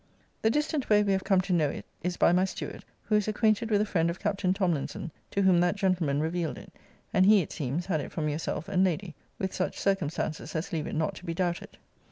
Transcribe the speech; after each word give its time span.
The 0.41 0.49
distant 0.49 0.89
way 0.89 1.03
we 1.03 1.11
have 1.11 1.23
come 1.23 1.41
to 1.41 1.53
know 1.53 1.69
it 1.69 1.85
is 2.01 2.17
by 2.17 2.31
my 2.33 2.43
steward; 2.43 2.83
who 3.03 3.13
is 3.17 3.27
acquainted 3.27 3.69
with 3.69 3.81
a 3.81 3.85
friend 3.85 4.09
of 4.09 4.19
Captain 4.19 4.51
Tomlinson, 4.51 5.11
to 5.29 5.43
whom 5.43 5.59
that 5.59 5.75
gentleman 5.75 6.19
revealed 6.19 6.57
it: 6.57 6.71
and 7.13 7.23
he, 7.23 7.43
it 7.43 7.51
seems, 7.51 7.85
had 7.85 8.01
it 8.01 8.11
from 8.11 8.27
yourself 8.27 8.67
and 8.67 8.83
lady, 8.83 9.13
with 9.37 9.53
such 9.53 9.77
circumstances 9.79 10.55
as 10.55 10.73
leave 10.73 10.87
it 10.87 10.95
not 10.95 11.13
to 11.17 11.23
be 11.27 11.35
doubted. 11.35 11.77